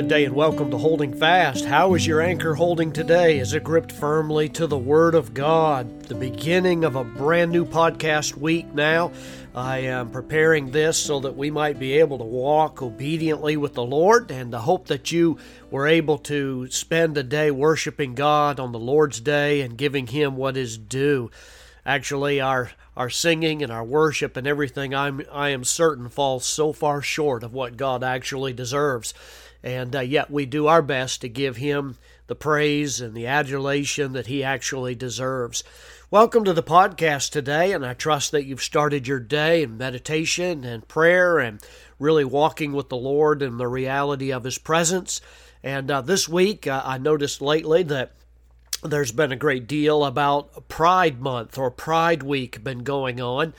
[0.00, 1.66] good day and welcome to Holding Fast.
[1.66, 3.38] How is your anchor holding today?
[3.38, 6.04] Is it gripped firmly to the Word of God?
[6.04, 9.12] The beginning of a brand new podcast week now.
[9.54, 13.84] I am preparing this so that we might be able to walk obediently with the
[13.84, 15.36] Lord, and I hope that you
[15.70, 20.34] were able to spend a day worshiping God on the Lord's Day and giving Him
[20.34, 21.30] what is due.
[21.86, 26.72] Actually, our our singing and our worship and everything, I'm I am certain falls so
[26.72, 29.14] far short of what God actually deserves,
[29.62, 34.12] and uh, yet we do our best to give Him the praise and the adulation
[34.12, 35.64] that He actually deserves.
[36.10, 40.64] Welcome to the podcast today, and I trust that you've started your day in meditation
[40.64, 41.60] and prayer and
[41.98, 45.22] really walking with the Lord and the reality of His presence.
[45.62, 48.12] And uh, this week, uh, I noticed lately that
[48.82, 53.52] there's been a great deal about Pride Month or Pride Week been going on.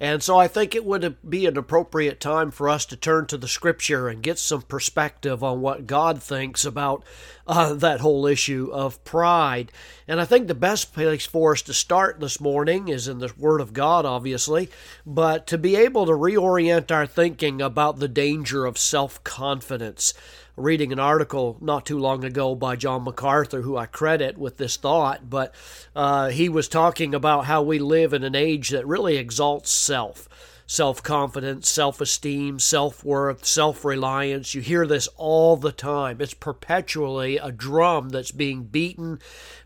[0.00, 3.36] And so I think it would be an appropriate time for us to turn to
[3.36, 7.02] the scripture and get some perspective on what God thinks about
[7.48, 9.72] uh, that whole issue of pride.
[10.06, 13.32] And I think the best place for us to start this morning is in the
[13.36, 14.68] Word of God, obviously,
[15.04, 20.14] but to be able to reorient our thinking about the danger of self confidence
[20.58, 24.76] reading an article not too long ago by John MacArthur, who I credit with this
[24.76, 25.54] thought, but
[25.94, 30.28] uh, he was talking about how we live in an age that really exalts self
[30.68, 34.54] self confidence, self esteem, self worth, self reliance.
[34.54, 36.20] You hear this all the time.
[36.20, 39.18] It's perpetually a drum that's being beaten,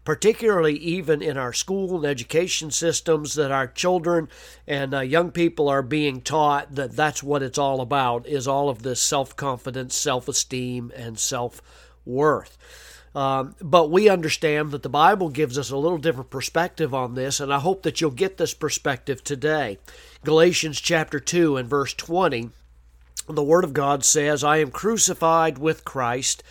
[0.04, 4.28] particularly even in our school and education systems, that our children
[4.66, 8.68] and uh, young people are being taught that that's what it's all about is all
[8.68, 11.62] of this self confidence, self esteem, and self
[12.04, 12.58] worth.
[13.14, 17.40] Um, but we understand that the Bible gives us a little different perspective on this,
[17.40, 19.78] and I hope that you'll get this perspective today.
[20.24, 22.50] Galatians chapter 2 and verse 20,
[23.28, 26.42] the Word of God says, I am crucified with Christ.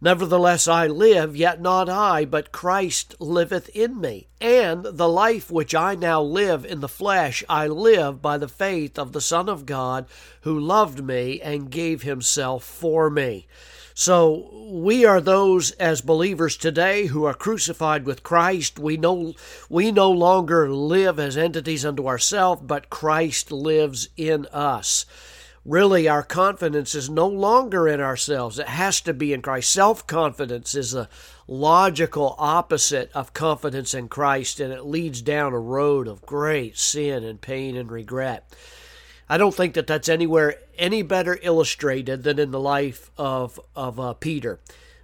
[0.00, 4.28] Nevertheless, I live, yet not I, but Christ liveth in me.
[4.40, 8.96] And the life which I now live in the flesh, I live by the faith
[8.96, 10.06] of the Son of God,
[10.42, 13.48] who loved me and gave himself for me.
[13.92, 18.78] So we are those as believers today who are crucified with Christ.
[18.78, 19.34] We no
[19.68, 25.04] we no longer live as entities unto ourselves, but Christ lives in us.
[25.64, 28.58] Really, our confidence is no longer in ourselves.
[28.58, 29.70] It has to be in Christ.
[29.70, 31.08] Self confidence is a
[31.46, 37.24] logical opposite of confidence in Christ, and it leads down a road of great sin
[37.24, 38.50] and pain and regret.
[39.28, 44.00] I don't think that that's anywhere any better illustrated than in the life of of
[44.00, 44.60] uh, Peter,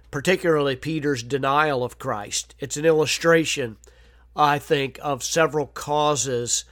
[0.09, 2.55] particularly Peter's denial of Christ.
[2.59, 3.77] It's an illustration,
[4.35, 6.65] I think, of several causes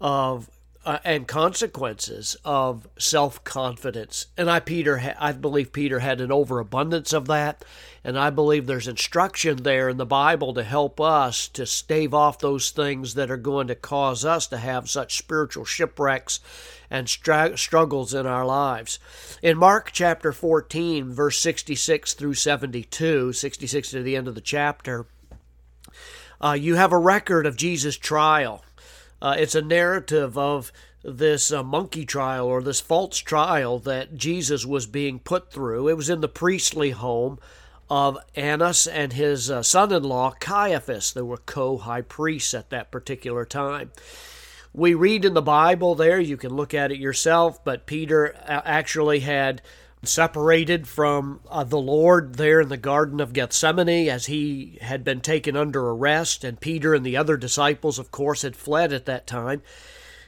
[0.00, 0.48] of
[0.84, 4.26] uh, and consequences of self confidence.
[4.36, 7.64] And I Peter I believe Peter had an overabundance of that,
[8.02, 12.38] and I believe there's instruction there in the Bible to help us to stave off
[12.38, 16.40] those things that are going to cause us to have such spiritual shipwrecks
[16.90, 18.98] and str- struggles in our lives.
[19.40, 25.06] In Mark chapter 14, verse 66 through 72, 66 to the end of the chapter,
[26.40, 28.64] uh, you have a record of Jesus' trial
[29.22, 30.72] uh, it's a narrative of
[31.04, 35.88] this uh, monkey trial or this false trial that Jesus was being put through.
[35.88, 37.38] It was in the priestly home
[37.88, 41.12] of Annas and his uh, son in law Caiaphas.
[41.12, 43.92] They were co high priests at that particular time.
[44.74, 48.62] We read in the Bible there, you can look at it yourself, but Peter uh,
[48.64, 49.62] actually had
[50.02, 55.20] separated from uh, the Lord there in the Garden of Gethsemane as he had been
[55.20, 59.26] taken under arrest, and Peter and the other disciples, of course, had fled at that
[59.26, 59.62] time.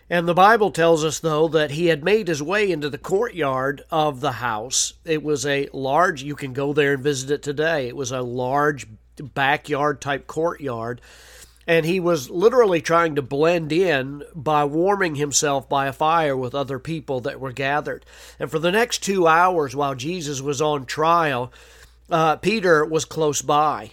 [0.08, 3.82] And the Bible tells us, though, that he had made his way into the courtyard
[3.90, 4.92] of the house.
[5.04, 7.88] It was a large, you can go there and visit it today.
[7.88, 8.86] It was a large
[9.16, 11.00] backyard type courtyard
[11.66, 16.54] and he was literally trying to blend in by warming himself by a fire with
[16.54, 18.04] other people that were gathered.
[18.38, 21.52] And for the next two hours while Jesus was on trial,
[22.10, 23.92] uh, Peter was close by.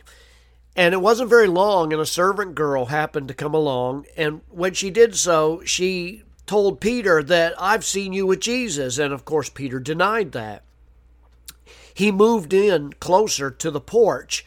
[0.75, 4.05] And it wasn't very long, and a servant girl happened to come along.
[4.15, 8.97] And when she did so, she told Peter that I've seen you with Jesus.
[8.97, 10.63] And of course, Peter denied that.
[11.93, 14.45] He moved in closer to the porch,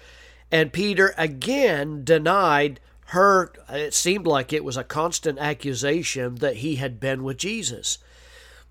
[0.51, 2.81] and Peter again denied
[3.15, 7.99] her, it seemed like it was a constant accusation that he had been with Jesus.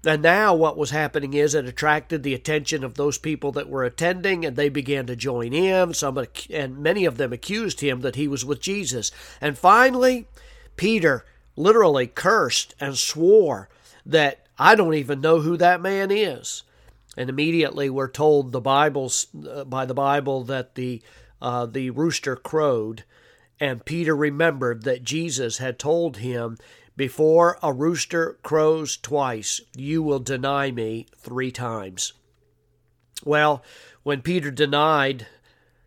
[0.05, 3.85] And now what was happening is it attracted the attention of those people that were
[3.85, 5.93] attending, and they began to join in.
[5.93, 9.11] Some and many of them accused him that he was with Jesus.
[9.39, 10.27] And finally,
[10.75, 11.25] Peter
[11.55, 13.69] literally cursed and swore
[14.05, 16.63] that I don't even know who that man is.
[17.15, 21.01] And immediately we're told the Bible's, uh, by the Bible that the,
[21.41, 23.05] uh, the rooster crowed,
[23.59, 26.57] and Peter remembered that Jesus had told him,
[26.95, 32.13] Before a rooster crows twice, you will deny me three times.
[33.23, 33.63] Well,
[34.03, 35.27] when Peter denied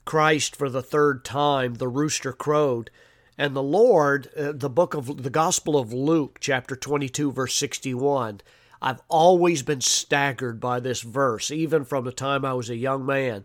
[0.05, 2.91] Christ for the third time, the rooster crowed.
[3.37, 8.41] And the Lord, uh, the book of the Gospel of Luke, chapter 22, verse 61,
[8.81, 13.05] I've always been staggered by this verse, even from the time I was a young
[13.05, 13.45] man,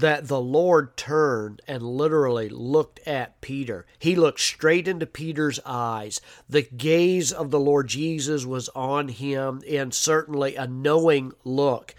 [0.00, 3.86] that the Lord turned and literally looked at Peter.
[3.98, 6.20] He looked straight into Peter's eyes.
[6.48, 11.94] The gaze of the Lord Jesus was on him and certainly a knowing look.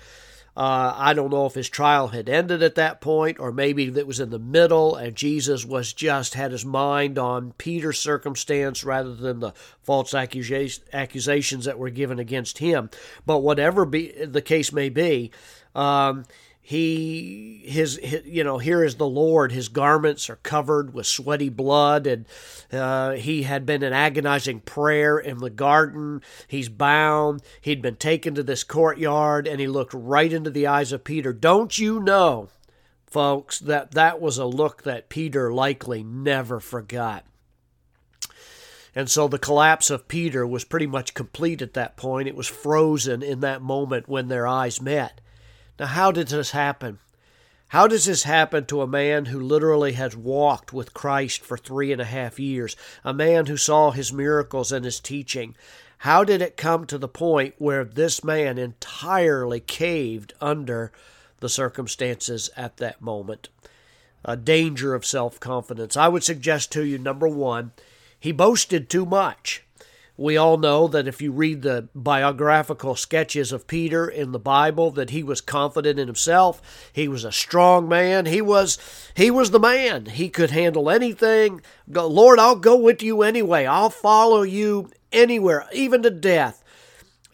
[0.58, 4.08] Uh, I don't know if his trial had ended at that point, or maybe it
[4.08, 9.14] was in the middle, and Jesus was just had his mind on Peter's circumstance rather
[9.14, 9.54] than the
[9.84, 12.90] false accusations that were given against him.
[13.26, 15.32] But whatever be, the case may be,
[15.74, 16.24] um,
[16.68, 19.52] he his, his, you know here is the lord.
[19.52, 22.26] His garments are covered with sweaty blood and
[22.74, 26.24] uh, he had been in agonizing prayer in the garden.
[26.48, 27.44] He's bound.
[27.62, 31.34] He'd been taken to this courtyard and he looked right into the eyes of peter.
[31.34, 32.50] Don't you know
[33.06, 37.26] folks that that was a look that peter likely never forgot?
[38.96, 42.30] And so the collapse of Peter was pretty much complete at that point.
[42.30, 45.20] It was frozen in that moment when their eyes met.
[45.80, 47.00] Now, how did this happen?
[47.70, 51.92] How does this happen to a man who literally has walked with Christ for three
[51.92, 55.56] and a half years, a man who saw his miracles and his teaching?
[56.00, 60.92] How did it come to the point where this man entirely caved under
[61.40, 63.50] the circumstances at that moment?
[64.24, 65.98] A danger of self confidence.
[65.98, 67.74] I would suggest to you number one,
[68.18, 69.65] he boasted too much.
[70.18, 74.90] We all know that if you read the biographical sketches of Peter in the Bible
[74.92, 76.62] that he was confident in himself,
[76.94, 78.78] he was a strong man, he was
[79.14, 80.06] he was the man.
[80.06, 81.62] He could handle anything.
[81.88, 83.66] Lord, I'll go with you anyway.
[83.66, 86.64] I'll follow you anywhere, even to death.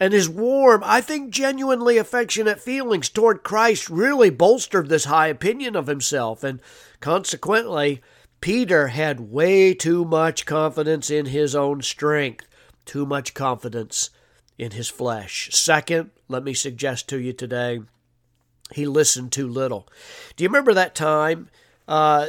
[0.00, 5.76] And his warm, I think genuinely affectionate feelings toward Christ really bolstered this high opinion
[5.76, 6.58] of himself and
[6.98, 8.02] consequently
[8.40, 12.48] Peter had way too much confidence in his own strength
[12.84, 14.10] too much confidence
[14.58, 15.48] in his flesh.
[15.52, 17.80] Second, let me suggest to you today,
[18.72, 19.88] he listened too little.
[20.36, 21.48] Do you remember that time
[21.88, 22.28] uh,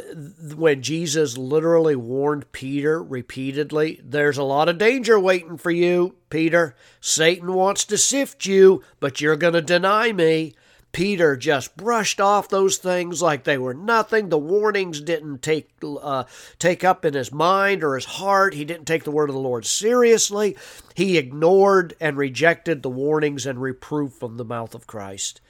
[0.55, 6.75] when Jesus literally warned Peter repeatedly, There's a lot of danger waiting for you, Peter.
[6.99, 10.55] Satan wants to sift you, but you're going to deny me.
[10.93, 14.29] Peter just brushed off those things like they were nothing.
[14.29, 16.25] The warnings didn't take uh,
[16.59, 18.53] take up in his mind or his heart.
[18.53, 20.55] He didn't take the word of the Lord seriously.
[20.93, 25.41] He ignored and rejected the warnings and reproof from the mouth of Christ.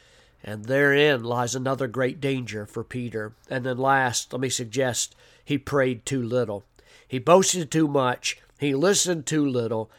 [0.42, 3.34] And therein lies another great danger for Peter.
[3.50, 5.13] And then last, let me suggest
[5.44, 6.63] he prayed too little.
[7.06, 8.39] He boasted too much.
[8.60, 9.92] He listened too little.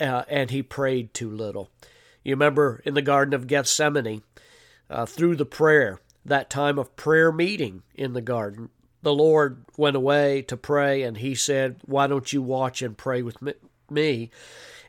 [0.00, 1.68] Uh, and he prayed too little.
[2.24, 4.22] You remember in the Garden of Gethsemane,
[4.90, 8.68] uh, through the prayer, that time of prayer meeting in the garden.
[9.02, 13.22] The Lord went away to pray, and he said, Why don't you watch and pray
[13.22, 13.36] with
[13.88, 14.30] me?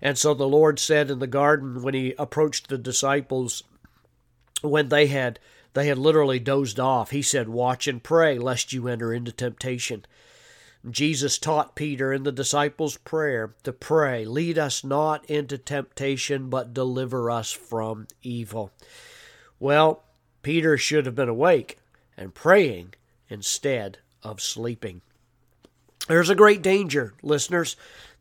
[0.01, 3.63] And so the Lord said in the garden when he approached the disciples,
[4.61, 5.39] when they had
[5.73, 10.05] they had literally dozed off, he said, Watch and pray, lest you enter into temptation.
[10.89, 16.73] Jesus taught Peter in the disciples' prayer to pray, Lead us not into temptation, but
[16.73, 18.73] deliver us from evil.
[19.61, 20.03] Well,
[20.41, 21.77] Peter should have been awake
[22.17, 22.95] and praying
[23.29, 25.01] instead of sleeping.
[26.07, 27.75] There's a great danger, listeners,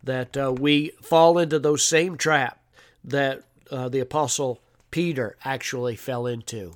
[0.05, 2.63] that uh, we fall into those same trap
[3.05, 6.75] that uh, the apostle Peter actually fell into.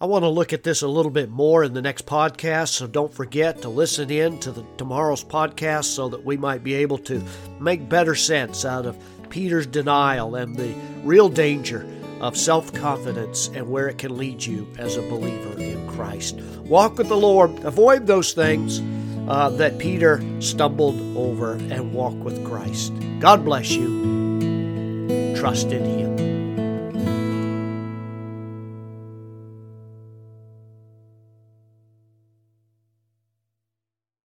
[0.00, 2.86] I want to look at this a little bit more in the next podcast, so
[2.86, 6.96] don't forget to listen in to the tomorrow's podcast so that we might be able
[6.98, 7.22] to
[7.60, 8.96] make better sense out of
[9.28, 11.86] Peter's denial and the real danger
[12.20, 16.36] of self confidence and where it can lead you as a believer in Christ.
[16.64, 18.80] Walk with the Lord, avoid those things
[19.28, 22.92] uh, that Peter stumbled over, and walk with Christ.
[23.20, 25.34] God bless you.
[25.36, 26.09] Trust in Him.